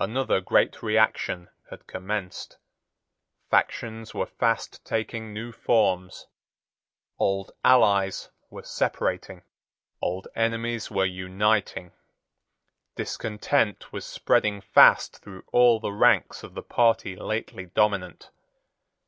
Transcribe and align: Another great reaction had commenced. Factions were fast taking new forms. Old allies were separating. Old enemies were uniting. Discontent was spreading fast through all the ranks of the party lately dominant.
Another 0.00 0.40
great 0.40 0.82
reaction 0.82 1.50
had 1.70 1.86
commenced. 1.86 2.58
Factions 3.48 4.12
were 4.12 4.26
fast 4.26 4.84
taking 4.84 5.32
new 5.32 5.52
forms. 5.52 6.26
Old 7.16 7.52
allies 7.64 8.28
were 8.50 8.64
separating. 8.64 9.42
Old 10.00 10.26
enemies 10.34 10.90
were 10.90 11.04
uniting. 11.06 11.92
Discontent 12.96 13.92
was 13.92 14.04
spreading 14.04 14.60
fast 14.60 15.18
through 15.22 15.44
all 15.52 15.78
the 15.78 15.92
ranks 15.92 16.42
of 16.42 16.54
the 16.54 16.62
party 16.64 17.14
lately 17.14 17.66
dominant. 17.66 18.30